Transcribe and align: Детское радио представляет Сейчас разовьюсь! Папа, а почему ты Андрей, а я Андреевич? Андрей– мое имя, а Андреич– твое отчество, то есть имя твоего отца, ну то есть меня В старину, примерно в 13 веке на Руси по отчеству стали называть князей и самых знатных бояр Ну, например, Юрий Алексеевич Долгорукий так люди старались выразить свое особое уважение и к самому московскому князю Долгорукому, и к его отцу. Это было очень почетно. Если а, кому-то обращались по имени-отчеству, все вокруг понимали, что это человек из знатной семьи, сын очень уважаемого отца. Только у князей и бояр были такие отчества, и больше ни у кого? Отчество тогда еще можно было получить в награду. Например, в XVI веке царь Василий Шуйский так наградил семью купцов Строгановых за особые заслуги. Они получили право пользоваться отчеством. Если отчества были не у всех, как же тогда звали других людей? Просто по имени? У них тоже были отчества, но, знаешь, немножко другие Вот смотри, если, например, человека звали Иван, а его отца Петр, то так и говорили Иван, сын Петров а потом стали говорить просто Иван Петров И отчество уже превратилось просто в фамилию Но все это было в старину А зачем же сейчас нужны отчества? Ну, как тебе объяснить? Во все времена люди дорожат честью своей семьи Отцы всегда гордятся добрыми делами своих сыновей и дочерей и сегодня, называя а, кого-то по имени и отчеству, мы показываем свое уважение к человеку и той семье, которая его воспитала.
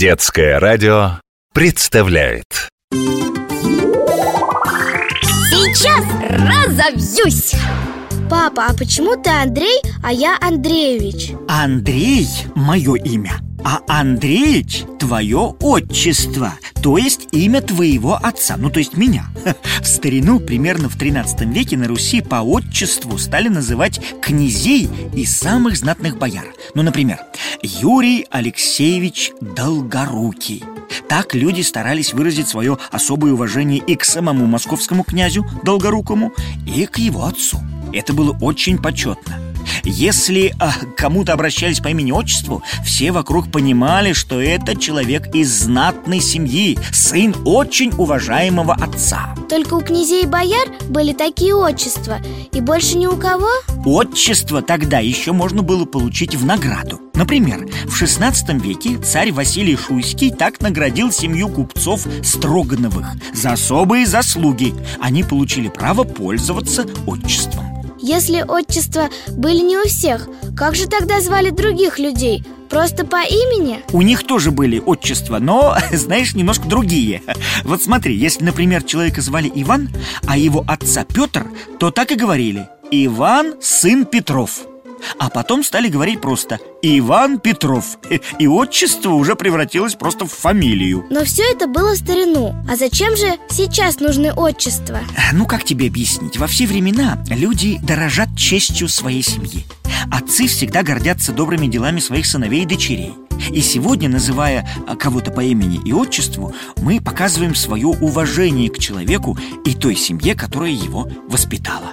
Детское 0.00 0.58
радио 0.58 1.20
представляет 1.52 2.70
Сейчас 5.50 6.06
разовьюсь! 6.30 7.52
Папа, 8.30 8.68
а 8.70 8.74
почему 8.74 9.22
ты 9.22 9.28
Андрей, 9.28 9.78
а 10.02 10.10
я 10.10 10.38
Андреевич? 10.40 11.32
Андрей– 11.48 12.26
мое 12.54 12.94
имя, 12.94 13.40
а 13.62 13.80
Андреич– 13.88 14.84
твое 14.98 15.54
отчество, 15.60 16.54
то 16.82 16.96
есть 16.96 17.28
имя 17.32 17.60
твоего 17.60 18.14
отца, 18.14 18.56
ну 18.56 18.70
то 18.70 18.78
есть 18.78 18.96
меня 18.96 19.26
В 19.82 19.86
старину, 19.86 20.40
примерно 20.40 20.88
в 20.88 20.96
13 20.96 21.40
веке 21.48 21.76
на 21.76 21.88
Руси 21.88 22.20
по 22.22 22.36
отчеству 22.36 23.18
стали 23.18 23.48
называть 23.48 24.00
князей 24.22 24.88
и 25.14 25.26
самых 25.26 25.76
знатных 25.76 26.16
бояр 26.16 26.46
Ну, 26.74 26.82
например, 26.82 27.18
Юрий 27.62 28.26
Алексеевич 28.30 29.32
Долгорукий 29.40 30.64
так 31.08 31.34
люди 31.34 31.60
старались 31.60 32.14
выразить 32.14 32.48
свое 32.48 32.78
особое 32.90 33.32
уважение 33.32 33.82
и 33.86 33.96
к 33.96 34.04
самому 34.04 34.46
московскому 34.46 35.04
князю 35.04 35.44
Долгорукому, 35.62 36.32
и 36.66 36.86
к 36.86 36.98
его 36.98 37.26
отцу. 37.26 37.58
Это 37.92 38.14
было 38.14 38.36
очень 38.40 38.78
почетно. 38.78 39.49
Если 39.84 40.54
а, 40.58 40.72
кому-то 40.96 41.32
обращались 41.32 41.80
по 41.80 41.88
имени-отчеству, 41.88 42.62
все 42.84 43.12
вокруг 43.12 43.50
понимали, 43.50 44.12
что 44.12 44.40
это 44.40 44.76
человек 44.76 45.34
из 45.34 45.50
знатной 45.50 46.20
семьи, 46.20 46.78
сын 46.92 47.34
очень 47.44 47.92
уважаемого 47.96 48.74
отца. 48.74 49.34
Только 49.48 49.74
у 49.74 49.80
князей 49.80 50.24
и 50.24 50.26
бояр 50.26 50.68
были 50.88 51.12
такие 51.12 51.54
отчества, 51.54 52.18
и 52.52 52.60
больше 52.60 52.96
ни 52.96 53.06
у 53.06 53.16
кого? 53.16 53.48
Отчество 53.84 54.62
тогда 54.62 54.98
еще 54.98 55.32
можно 55.32 55.62
было 55.62 55.84
получить 55.84 56.34
в 56.34 56.44
награду. 56.44 57.00
Например, 57.14 57.66
в 57.86 58.02
XVI 58.02 58.60
веке 58.60 58.96
царь 58.98 59.32
Василий 59.32 59.76
Шуйский 59.76 60.30
так 60.30 60.60
наградил 60.60 61.12
семью 61.12 61.48
купцов 61.48 62.06
Строгановых 62.22 63.06
за 63.34 63.52
особые 63.52 64.06
заслуги. 64.06 64.74
Они 65.00 65.22
получили 65.22 65.68
право 65.68 66.04
пользоваться 66.04 66.86
отчеством. 67.06 67.69
Если 68.02 68.42
отчества 68.46 69.10
были 69.28 69.60
не 69.60 69.76
у 69.76 69.82
всех, 69.84 70.28
как 70.56 70.74
же 70.74 70.88
тогда 70.88 71.20
звали 71.20 71.50
других 71.50 71.98
людей? 71.98 72.42
Просто 72.70 73.04
по 73.04 73.22
имени? 73.22 73.80
У 73.92 74.00
них 74.00 74.26
тоже 74.26 74.50
были 74.52 74.78
отчества, 74.78 75.38
но, 75.38 75.76
знаешь, 75.92 76.34
немножко 76.34 76.66
другие 76.66 77.22
Вот 77.64 77.82
смотри, 77.82 78.16
если, 78.16 78.44
например, 78.44 78.84
человека 78.84 79.20
звали 79.20 79.50
Иван, 79.54 79.90
а 80.26 80.38
его 80.38 80.64
отца 80.66 81.04
Петр, 81.04 81.46
то 81.78 81.90
так 81.90 82.12
и 82.12 82.14
говорили 82.14 82.68
Иван, 82.90 83.54
сын 83.60 84.06
Петров 84.06 84.69
а 85.18 85.28
потом 85.28 85.62
стали 85.62 85.88
говорить 85.88 86.20
просто 86.20 86.58
Иван 86.82 87.38
Петров 87.38 87.98
И 88.38 88.46
отчество 88.46 89.10
уже 89.10 89.36
превратилось 89.36 89.94
просто 89.94 90.26
в 90.26 90.32
фамилию 90.32 91.06
Но 91.10 91.24
все 91.24 91.42
это 91.52 91.66
было 91.66 91.94
в 91.94 91.98
старину 91.98 92.54
А 92.68 92.76
зачем 92.76 93.16
же 93.16 93.38
сейчас 93.48 94.00
нужны 94.00 94.32
отчества? 94.32 95.00
Ну, 95.32 95.46
как 95.46 95.64
тебе 95.64 95.88
объяснить? 95.88 96.38
Во 96.38 96.46
все 96.46 96.66
времена 96.66 97.22
люди 97.28 97.78
дорожат 97.82 98.28
честью 98.36 98.88
своей 98.88 99.22
семьи 99.22 99.64
Отцы 100.10 100.46
всегда 100.46 100.82
гордятся 100.82 101.32
добрыми 101.32 101.66
делами 101.66 102.00
своих 102.00 102.26
сыновей 102.26 102.62
и 102.62 102.66
дочерей 102.66 103.14
и 103.52 103.62
сегодня, 103.62 104.08
называя 104.08 104.68
а, 104.86 104.96
кого-то 104.96 105.30
по 105.30 105.40
имени 105.40 105.80
и 105.84 105.92
отчеству, 105.92 106.54
мы 106.76 107.00
показываем 107.00 107.54
свое 107.54 107.86
уважение 107.86 108.70
к 108.70 108.78
человеку 108.78 109.38
и 109.64 109.74
той 109.74 109.96
семье, 109.96 110.34
которая 110.34 110.70
его 110.70 111.08
воспитала. 111.26 111.92